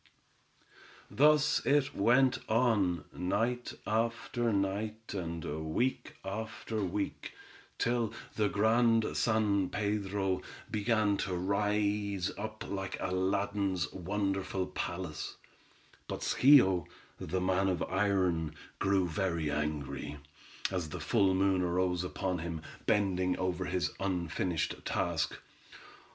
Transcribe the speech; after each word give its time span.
Thus 1.11 1.63
it 1.63 1.95
went 1.95 2.39
on, 2.49 3.05
night 3.13 3.73
after 3.85 4.51
night, 4.51 5.13
and 5.13 5.43
week 5.75 6.15
after 6.25 6.83
week, 6.83 7.33
till 7.77 8.11
the 8.35 8.49
Grand 8.49 9.15
San 9.15 9.69
Pedro 9.69 10.41
began 10.71 11.17
to 11.17 11.35
rise 11.35 12.31
up 12.35 12.67
like 12.67 12.97
Aladdin's 12.99 13.93
wonderful 13.93 14.65
palace, 14.65 15.35
but, 16.07 16.23
Schio, 16.23 16.87
the 17.19 17.39
man 17.39 17.67
of 17.69 17.83
iron, 17.83 18.55
grew 18.79 19.07
very 19.07 19.51
angry, 19.51 20.17
as 20.71 20.89
the 20.89 20.99
full 20.99 21.35
moon 21.35 21.61
arose 21.61 22.03
upon 22.03 22.39
him, 22.39 22.63
bending 22.87 23.37
over 23.37 23.65
his 23.65 23.91
unfinished 23.99 24.83
task. 24.83 25.37